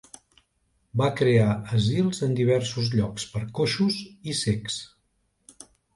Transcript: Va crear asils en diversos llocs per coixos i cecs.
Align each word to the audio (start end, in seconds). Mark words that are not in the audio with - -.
Va 1.01 1.09
crear 1.19 1.49
asils 1.79 2.21
en 2.29 2.33
diversos 2.39 2.89
llocs 2.95 3.27
per 3.35 3.45
coixos 3.61 4.01
i 4.33 4.39
cecs. 4.41 4.79